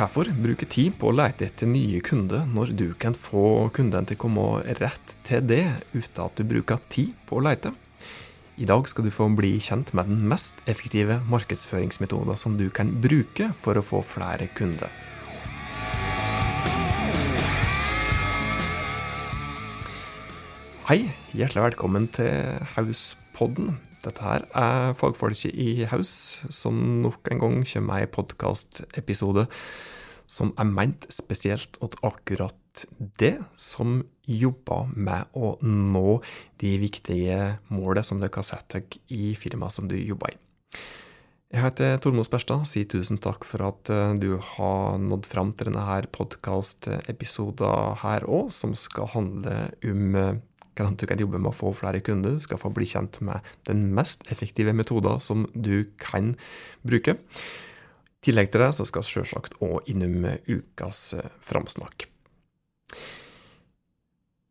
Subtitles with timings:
[0.00, 4.16] Hvorfor bruke tid på å lete etter nye kunder når du kan få kunden til
[4.16, 4.44] å komme
[4.78, 7.74] rett til det uten at du bruker tid på å lete?
[8.56, 12.94] I dag skal du få bli kjent med den mest effektive markedsføringsmetoden som du kan
[13.04, 14.88] bruke for å få flere kunder.
[20.88, 21.02] Hei,
[21.36, 23.76] hjertelig velkommen til Hauspodden.
[24.00, 26.12] Dette her er fagfolket i Haus
[26.48, 29.46] som nok en gang kommer med en podkastepisode
[30.30, 32.86] som er ment spesielt at akkurat
[33.18, 36.20] det, som jobber med å nå
[36.62, 40.38] de viktige målene som dere har sett dere i firmaet som du jobber i.
[41.50, 45.72] Jeg heter Tormod Sperstad, sier tusen takk for at eh, du har nådd fram til
[45.72, 50.38] denne podkastepisoden her òg, som skal handle om eh,
[50.76, 53.46] hvordan du kan jobbe med å få flere kunder, du skal få bli kjent med
[53.68, 56.34] den mest effektive metoden som du kan
[56.86, 57.18] bruke.
[58.20, 62.08] I tillegg til det så skal vi selvsagt òg innom ukas eh, framsnakk.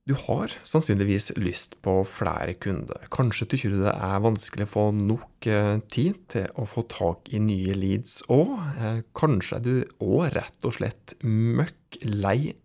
[0.09, 3.03] Du har sannsynligvis lyst på flere kunder.
[3.14, 7.30] Kanskje tykker du det er vanskelig å få nok eh, tid til å få tak
[7.30, 8.56] i nye leads òg.
[8.81, 12.56] Eh, kanskje er du òg rett og slett møkk lei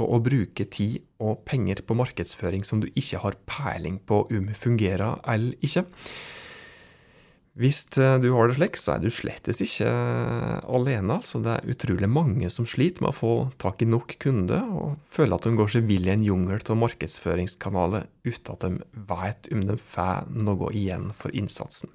[0.00, 4.52] av å bruke tid og penger på markedsføring som du ikke har peiling på om
[4.56, 5.84] fungerer eller ikke.
[7.52, 9.88] Hvis eh, du har det slik, så er du slettes ikke
[10.72, 11.18] alene.
[11.20, 14.94] Så det er utrolig mange som sliter med å få tak i nok kunder, og
[15.04, 19.52] føler at de går seg vill i en jungel av markedsføringskanaler uten at de vet
[19.52, 21.92] om de får noe igjen for innsatsen.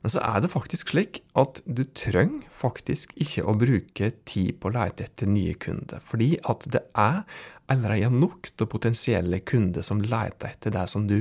[0.00, 4.70] Men så er det faktisk slik at du trenger faktisk ikke å bruke tid på
[4.70, 7.22] å lete etter nye kunder, fordi at det er
[7.70, 11.20] allerede nok av potensielle kunder som leter etter det som du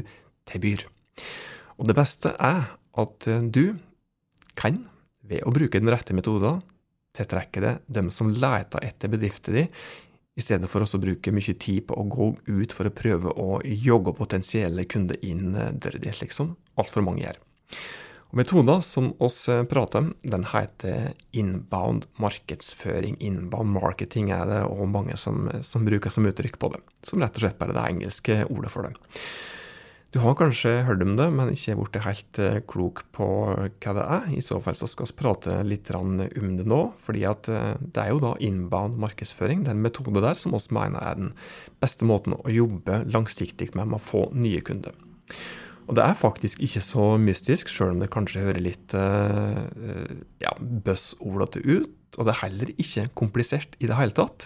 [0.49, 0.85] tilbyr.
[1.79, 3.77] Og det beste er at eh, du
[4.59, 4.81] kan,
[5.27, 6.63] ved å bruke den rette metoden,
[7.15, 9.73] tiltrekke deg dem som leter etter bedriften din,
[10.39, 13.59] i stedet for å bruke mye tid på å gå ut for å prøve å
[13.65, 16.35] jogge potensielle kunder inn eh, døra di, slik
[16.79, 17.41] altfor mange gjør.
[18.29, 23.17] Og Metoden som oss eh, prater om, den heter inbound markedsføring.
[23.25, 26.83] Inbound marketing er det og mange som, som bruker som uttrykk på det.
[27.01, 28.93] Som rett og slett bare det engelske ordet for det.
[30.13, 34.05] Du har kanskje hørt om det, men ikke blitt helt eh, klok på hva det
[34.05, 34.29] er.
[34.37, 38.11] I så fall så skal vi prate litt om det nå, fordi eh, det er
[38.13, 41.33] jo da inbound markedsføring, den metode der som oss mener er den
[41.81, 44.97] beste måten å jobbe langsiktig med med å få nye kunder.
[45.89, 50.11] Og det er faktisk ikke så mystisk, sjøl om det kanskje hører litt eh,
[50.43, 51.95] ja, buzzordete ut.
[52.17, 54.45] Og det er heller ikke komplisert i det hele tatt.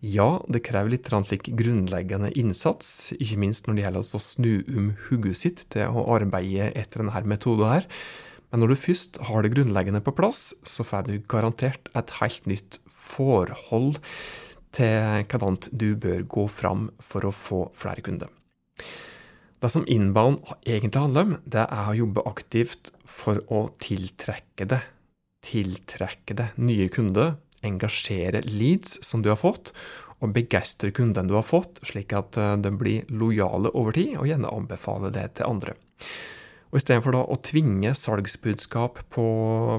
[0.00, 4.88] Ja, det krever litt slik grunnleggende innsats, ikke minst når det gjelder å snu om
[5.08, 7.88] hodet sitt til å arbeide etter denne metoden her.
[8.48, 12.48] Men når du først har det grunnleggende på plass, så får du garantert et helt
[12.48, 13.98] nytt forhold
[14.72, 18.32] til hvordan du bør gå fram for å få flere kunder.
[19.58, 24.80] Det som inbound egentlig handler om, det er å jobbe aktivt for å tiltrekke det.
[25.44, 27.36] Tiltrekke det nye kunder
[27.66, 29.72] engasjere leads som du har fått,
[30.18, 34.28] og begeistre kundene du har fått, slik at eh, de blir lojale over tid, og
[34.30, 35.76] gjerne anbefale det til andre.
[36.68, 39.28] Og Istedenfor å tvinge salgsbudskap på,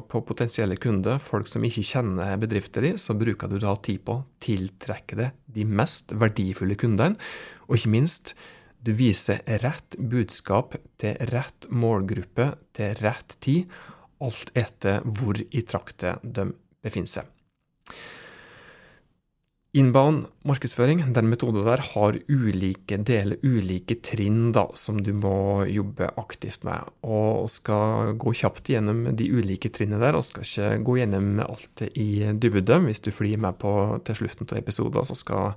[0.09, 4.16] på, potensielle kunder, folk som ikke kjenner bedrifter i, så bruker du da tid på
[4.16, 7.19] å tiltrekke deg de mest verdifulle kundene,
[7.68, 8.34] og ikke minst
[8.79, 13.67] du viser rett budskap til rett målgruppe til rett tid,
[14.23, 16.50] alt etter hvor i traktet de
[16.84, 17.35] befinner seg.
[19.78, 26.07] Inbound markedsføring, den metoden der, har ulike deler, ulike trinn, da, som du må jobbe
[26.18, 26.89] aktivt med.
[27.06, 31.85] Og skal gå kjapt gjennom de ulike trinnene der, og skal ikke gå gjennom alt
[31.94, 32.79] i dybde.
[32.88, 33.73] Hvis du flyr med på
[34.09, 35.53] til slutten av episoden, så skal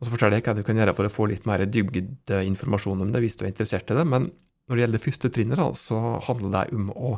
[0.00, 3.10] og så forteller jeg hva du kan gjøre for å få litt mer dybdeinformasjon om
[3.12, 4.06] det, hvis du er interessert i det.
[4.08, 4.30] Men
[4.64, 7.10] når det gjelder det første trinnet, så handler det om å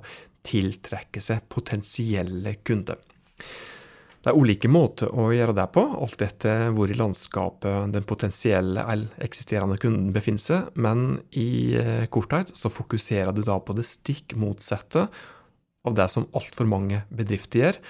[0.43, 2.99] tiltrekke seg potensielle kunder.
[4.23, 8.85] Det er ulike måter å gjøre det på, alt etter hvor i landskapet den potensielle
[8.87, 13.87] eller eksisterende kunden befinner seg, men i eh, korthet så fokuserer du da på det
[13.89, 15.09] stikk motsatte
[15.83, 17.81] av det som altfor mange bedrifter gjør,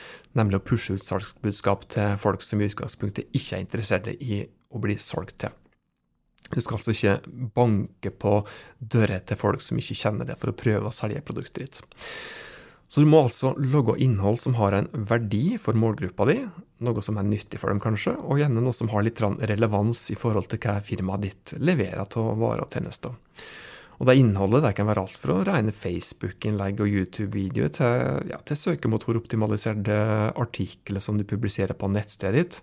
[0.41, 4.83] nemlig å pushe ut salgsbudskap til folk som i utgangspunktet ikke er interessert i å
[4.83, 5.55] bli solgt til.
[6.53, 7.19] Du skal altså ikke
[7.57, 8.43] banke på
[8.79, 11.83] dører til folk som ikke kjenner det, for å prøve å selge produktet ditt.
[12.93, 16.43] Så du må altså logge innhold som har en verdi for målgruppa di,
[16.85, 20.17] noe som er nyttig for dem kanskje, og gjerne noe som har litt relevans i
[20.19, 23.17] forhold til hva firmaet ditt leverer av varer og tjenester.
[23.97, 28.59] Og det innholdet det kan være alt fra rene Facebook-innlegg og YouTube-videoer til, ja, til
[28.59, 29.99] søkemotoroptimaliserte
[30.43, 32.61] artikler som du publiserer på nettstedet ditt.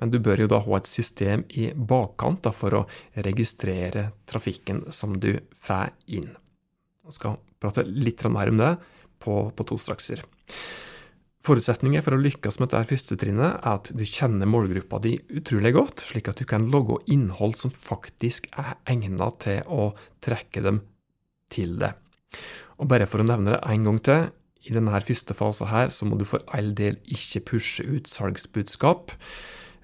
[0.00, 2.86] Men du bør jo da ha et system i bakkant da, for å
[3.26, 5.32] registrere trafikken som du
[5.64, 6.32] får inn.
[7.06, 8.74] Jeg skal prate litt mer om det
[9.22, 10.24] på, på to strakser.
[11.46, 15.76] Forutsetningen for å lykkes med dette første trinnet er at du kjenner målgruppa di utrolig
[15.76, 19.92] godt, slik at du kan logge innhold som faktisk er egnet til å
[20.26, 20.80] trekke dem
[21.54, 21.92] til det.
[22.82, 24.26] Og bare for å nevne det en gang til,
[24.66, 29.14] i denne første fasen her, så må du for all del ikke pushe ut salgsbudskap.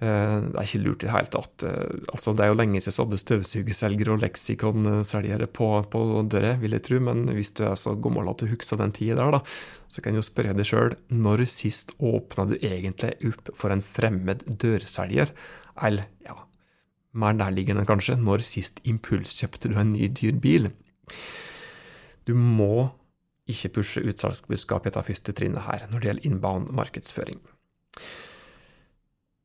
[0.02, 1.64] Eh, det er ikke lurt i det hele tatt.
[1.68, 6.54] Eh, altså, det er jo lenge siden så hadde støvsugerselgere og leksikonselgere på, på døra,
[6.62, 9.36] vil jeg tro, men hvis du er så gammel at du husker den tida der,
[9.36, 9.42] da,
[9.92, 13.84] så kan du jo spørre deg sjøl når sist åpna du egentlig opp for en
[13.84, 15.30] fremmed dørselger?
[15.86, 16.34] Eller, ja,
[17.12, 20.72] mer nærliggende kanskje, når sist impulskjøpte du en ny, dyr bil?
[22.26, 22.88] Du må
[23.50, 27.40] ikke pushe utsalgsbudskapet etter første trinnet her, når det gjelder innbound markedsføring.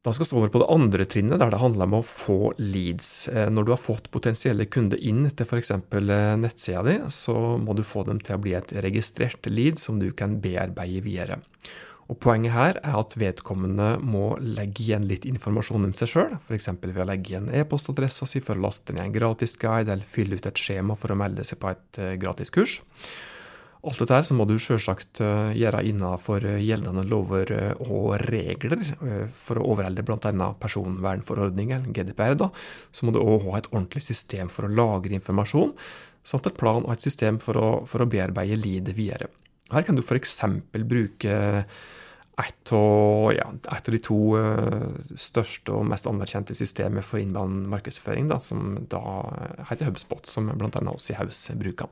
[0.08, 3.28] Da skal vi over på det andre trinnet, der det handler om å få leads.
[3.28, 5.74] Eh, når du har fått potensielle kunder inn til f.eks.
[5.76, 10.00] Eh, nettsida di, så må du få dem til å bli et registrert lead som
[10.00, 11.42] du kan bearbeide videre.
[12.08, 16.72] Og Poenget her er at vedkommende må legge igjen litt informasjon om seg sjøl, f.eks.
[16.86, 20.40] ved å legge igjen e-postadressa si for å laste ned en gratis guide, eller fylle
[20.40, 22.80] ut et skjema for å melde seg på et gratis gratiskurs.
[23.88, 28.18] Alt dette her så må du selvsagt eh, gjøre innenfor eh, gjeldende lover eh, og
[28.28, 28.82] regler.
[29.38, 30.48] For å overholde bl.a.
[30.60, 32.50] personvernforordningen, GDPR, da,
[32.92, 35.72] så må du òg ha et ordentlig system for å lagre informasjon,
[36.28, 39.32] samt et plan og et system for å, for å bearbeide lidet videre.
[39.72, 40.36] Her kan du f.eks.
[40.76, 41.38] bruke
[42.38, 43.48] et av, ja,
[43.88, 44.20] de to
[45.18, 49.02] største og mest anerkjente systemet for innband markedsføring, da, som da
[49.72, 50.84] heter HubSpot, som bl.a.
[50.92, 51.90] oss i Haus bruker.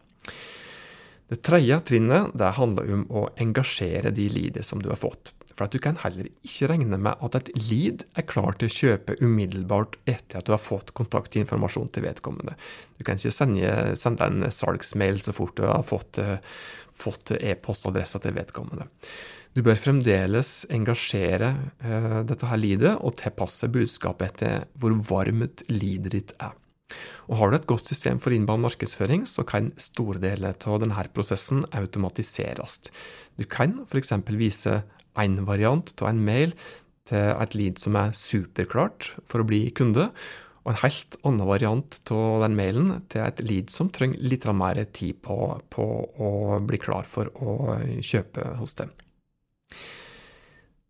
[1.32, 5.34] Det tredje trinnet det handler om å engasjere de leadene som du har fått.
[5.56, 8.76] For at du kan heller ikke regne med at et lead er klar til å
[8.76, 12.58] kjøpe umiddelbart etter at du har fått kontaktinformasjon til vedkommende.
[13.00, 16.20] Du kan ikke sende, sende en salgsmail så fort du har fått,
[17.00, 18.90] fått e-postadressa til vedkommende.
[19.56, 26.12] Du bør fremdeles engasjere uh, dette her leadet og tilpasse budskapet etter hvor varmt leadet
[26.12, 26.52] ditt er.
[27.30, 31.06] Og Har du et godt system for innbound markedsføring, så kan store deler av denne
[31.14, 32.82] prosessen automatiseres.
[33.38, 34.14] Du kan f.eks.
[34.30, 34.84] vise
[35.18, 36.54] én variant av en mail
[37.10, 40.10] til et lead som er superklart for å bli kunde,
[40.66, 44.82] og en helt annen variant av den mailen til et lead som trenger litt mer
[44.98, 45.38] tid på,
[45.70, 45.86] på
[46.18, 46.32] å
[46.66, 48.94] bli klar for å kjøpe hos dem.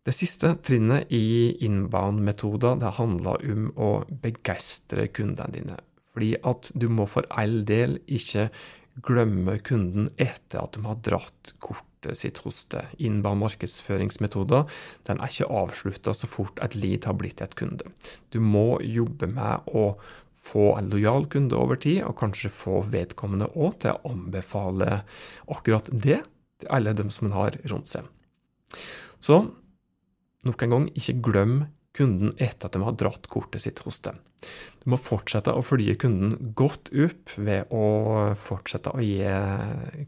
[0.06, 3.90] Det siste trinnet i inbound-metoder det handler om å
[4.22, 5.78] begeistre kundene dine.
[6.14, 8.44] Fordi at du må for all del ikke
[9.02, 12.94] glemme kunden etter at de har dratt kortet sitt hos deg.
[13.02, 14.70] Inbound markedsføringsmetoder
[15.10, 17.90] den er ikke avslutta så fort et lead har blitt et kunde.
[18.30, 19.90] Du må jobbe med å
[20.46, 25.02] få en lojal kunde over tid, og kanskje få vedkommende òg til å anbefale
[25.50, 26.22] akkurat det
[26.62, 28.06] til alle dem som en har rundt seg.
[29.18, 29.42] Så
[30.46, 31.56] nok en gang, ikke glem
[31.96, 34.18] kunden etter at de har dratt kortet sitt hos dem.
[34.82, 39.24] Du må fortsette å følge kunden godt opp ved å fortsette å gi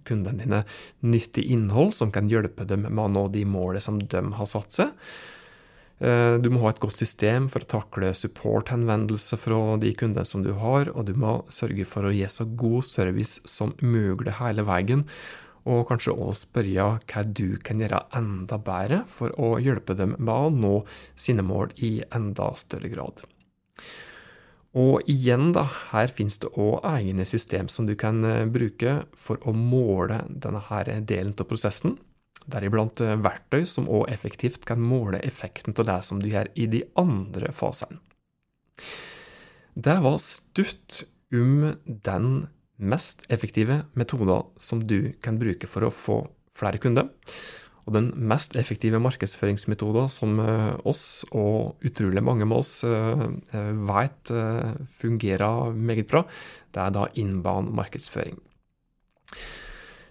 [0.08, 0.62] kundene dine
[1.08, 4.80] nyttig innhold som kan hjelpe dem med å nå de målene som de har satt
[4.80, 4.94] seg.
[5.98, 10.44] Eh, du må ha et godt system for å takle supporthenvendelser fra de kundene som
[10.46, 14.62] du har, og du må sørge for å gi så god service som mulig hele
[14.68, 15.06] veien
[15.64, 20.34] og kanskje også spørre hva du kan gjøre enda bedre for å hjelpe dem med
[20.34, 20.74] å nå
[21.18, 23.24] sine mål i enda større grad.
[24.78, 29.40] Og igjen, da, her finnes det òg egne system som du kan eh, bruke for
[29.48, 31.96] å måle denne her delen av prosessen.
[32.48, 36.68] Deriblant eh, verktøy som òg effektivt kan måle effekten av det som du gjør i
[36.70, 37.98] de andre fasene.
[39.78, 46.22] Det var stutt om den mest effektive metoder som du kan bruke for å få
[46.58, 47.10] flere kunder.
[47.88, 53.24] Og den mest effektive markedsføringsmetoden som eh, oss, og utrolig mange med oss, eh,
[53.56, 54.32] eh, vet
[55.00, 56.26] fungerer meget bra,
[56.76, 58.36] det er da inbound markedsføring.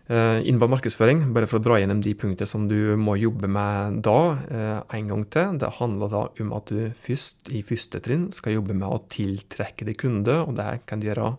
[0.07, 4.37] Inbound markedsføring, bare for å dra gjennom de punktene som du må jobbe med da,
[4.95, 5.57] en gang til.
[5.59, 9.89] Det handler da om at du først i første trinn skal jobbe med å tiltrekke
[9.89, 11.33] deg kunder, og det kan du gjøre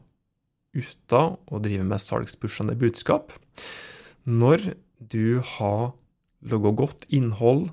[0.78, 3.34] uten å drive med salgspushende budskap.
[4.28, 5.92] Når du har
[6.48, 7.68] laga godt innhold,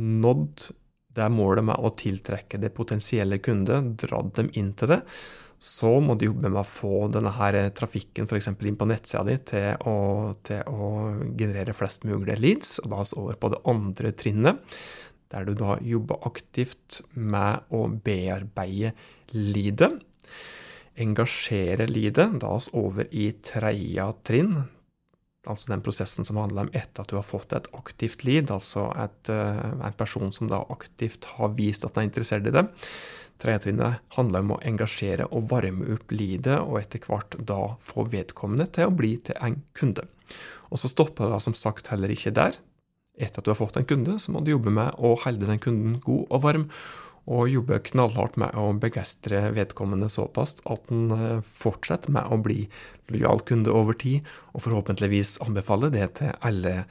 [0.00, 0.72] nådd
[1.12, 5.00] det målet med å tiltrekke det potensielle kunde, dratt dem inn til det,
[5.62, 8.48] så må du jobbe med å få denne her trafikken f.eks.
[8.50, 9.96] inn på nettsida di til å,
[10.42, 10.88] til å,
[11.38, 12.80] generere flest mulig leads.
[12.82, 14.74] Og da vi over på det andre trinnet,
[15.30, 18.90] der du da jobber aktivt med å bearbeide
[19.30, 19.94] leadet.
[21.00, 24.64] Engasjere lidet, Da vi over i tredje trinn,
[25.46, 28.90] altså den prosessen som handler om etter at du har fått et aktivt lid, altså
[29.00, 32.66] et, eh, en person som da aktivt har vist at den er interessert i det.
[33.42, 38.68] Tredjetrinnet handler om å engasjere og varme opp lidet, og etter hvert da få vedkommende
[38.70, 40.06] til å bli til en kunde.
[40.70, 42.60] Og så stopper det da som sagt heller ikke der.
[43.18, 45.60] Etter at du har fått en kunde, så må du jobbe med å holde den
[45.60, 46.68] kunden god og varm,
[47.30, 52.66] og jobbe knallhardt med å begeistre vedkommende såpass at den eh, fortsetter med å bli
[53.12, 54.26] lojal kunde over tid,
[54.56, 56.82] og forhåpentligvis anbefale det til alle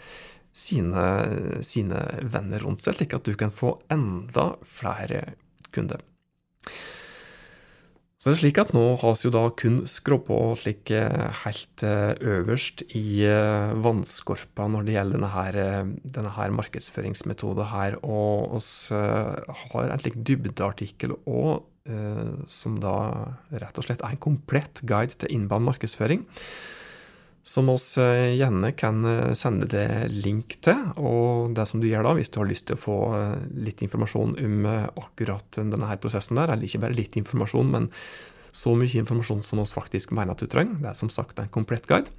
[0.52, 1.04] sine,
[1.64, 5.24] sine venner rundt seg, slik at du kan få enda flere
[5.76, 6.04] kunder.
[8.22, 11.82] Så det er slik at nå har vi jo da kun skrubba slik eh, helt
[11.82, 19.00] eh, øverst i eh, vannskorpa når det gjelder denne, denne her markedsføringsmetoden her, og vi
[19.74, 21.66] har en slik dybdeartikkel òg,
[22.46, 22.94] som da
[23.58, 26.22] rett og slett er en komplett guide til innband markedsføring
[27.44, 30.82] som oss eh, gjerne kan eh, sende deg link til.
[31.02, 33.82] Og det som du gjør da, hvis du har lyst til å få eh, litt
[33.82, 37.90] informasjon om akkurat denne her prosessen der, eller ikke bare litt informasjon, men
[38.52, 41.52] så mye informasjon som oss faktisk mener at du trenger, det er som sagt en
[41.54, 42.12] komplett guide.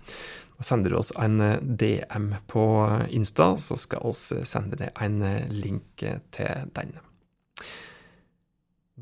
[0.57, 2.67] Da sender du oss en DM på
[3.13, 5.21] Insta, så skal oss sende deg en
[5.53, 6.97] link til den.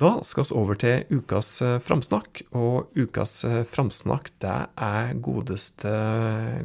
[0.01, 5.93] Da skal vi over til ukas eh, framsnakk, og ukas eh, framsnakk det er godeste,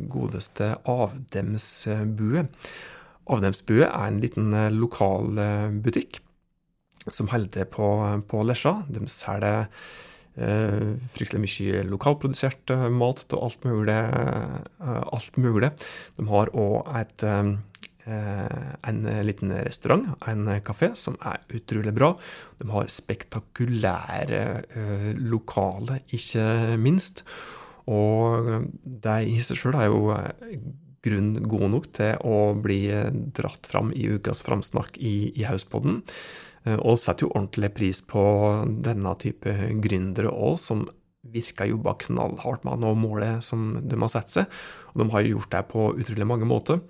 [0.08, 2.46] godeste Avdemsbue.
[3.36, 5.36] Avdemsbue er en liten eh, lokal
[5.84, 6.22] butikk
[7.12, 7.90] som holder til på,
[8.32, 8.78] på Lesja.
[8.88, 9.68] De selger
[10.40, 14.00] eh, fryktelig mye lokalprodusert mat og alt mulig.
[14.80, 15.76] alt mulig.
[16.16, 17.28] De har òg et
[18.06, 22.12] en liten restaurant, en kafé, som er utrolig bra.
[22.62, 24.42] De har spektakulære
[25.18, 27.24] lokaler, lokale, ikke minst.
[27.92, 30.58] Og det i seg sjøl er jo eh,
[31.06, 32.82] grunn god nok til å bli
[33.38, 36.02] dratt fram i ukas framsnakk i, i Hauspodden.
[36.82, 38.24] Og setter jo ordentlig pris på
[38.82, 39.52] denne type
[39.84, 40.88] gründere òg, som
[41.30, 44.58] virker jobba knallhardt med å nå målet som de har satt seg.
[44.96, 46.82] Og de har jo gjort det på utrolig mange måter.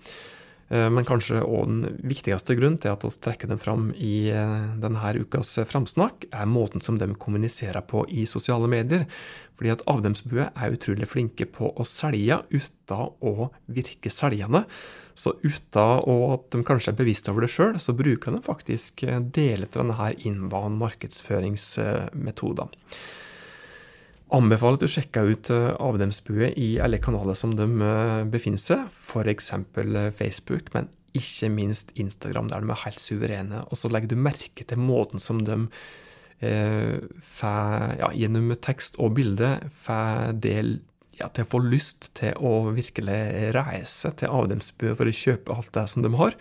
[0.74, 4.76] Eh, men kanskje òg den viktigste grunnen til at vi trekker dem fram i eh,
[4.82, 9.06] denne ukas framsnakk, er måten som de kommuniserer på i sosiale medier.
[9.56, 14.66] Fordi at Avdemsbue er utrolig flinke på å selge uten å virke selgende.
[15.16, 16.02] Så uten
[16.36, 19.06] at de kanskje er bevisste over det sjøl, så bruker de faktisk
[19.38, 22.68] deler av denne innbanen markedsføringsmetoder
[24.34, 28.88] anbefaler at du sjekker ut eh, Avdemsbue i alle kanaler som de eh, befinner seg,
[28.90, 29.52] f.eks.
[29.54, 33.62] Eh, Facebook, men ikke minst Instagram, der de er helt suverene.
[33.70, 35.60] Og så legger du merke til måten som de
[36.44, 36.98] eh,
[37.38, 39.56] får, ja, gjennom tekst og bilde
[39.86, 40.78] får del
[41.16, 45.72] ja, til å få lyst til å virkelig reise til Avdemsbue for å kjøpe alt
[45.78, 46.36] det som de har,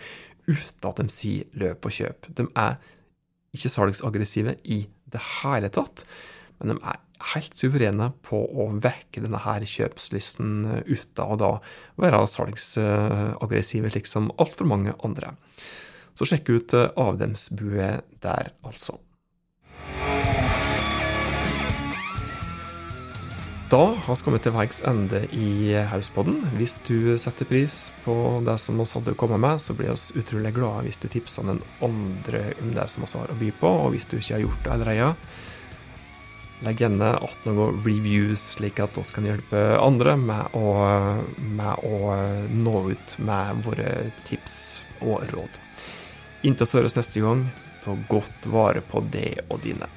[0.49, 2.29] uten at de sier 'løp og kjøp'.
[2.35, 2.75] De er
[3.55, 6.03] ikke salgsaggressive i det hele tatt,
[6.59, 6.99] men de er
[7.33, 11.51] helt suverene på å vekke denne her kjøpslysten ute, og da
[12.01, 15.35] være salgsaggressive, slik som altfor mange andre.
[16.15, 17.89] Så sjekk ut eh, Avdemsbue
[18.23, 18.99] der, altså.
[23.65, 26.37] Da har vi kommet til veis ende i Hauspodden.
[26.55, 28.13] Hvis du setter pris på
[28.45, 31.63] det som oss hadde kommet med, så blir vi utrolig glade hvis du tipser den
[31.83, 33.71] andre om det som vi har å by på.
[33.87, 35.09] Og hvis du ikke har gjort det allerede,
[36.65, 40.71] Legg gjerne at noen reviews, slik at vi kan hjelpe andre med å,
[41.37, 42.15] med å
[42.49, 43.91] nå ut med våre
[44.25, 44.57] tips
[45.05, 45.59] og råd.
[46.45, 47.45] Inntil vi høres neste gang,
[47.85, 49.89] ta godt vare på det og dine.